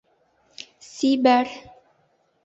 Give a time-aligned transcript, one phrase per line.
[0.87, 1.51] Сибәр.